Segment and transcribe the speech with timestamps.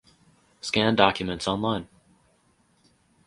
[0.61, 1.87] Scan documents online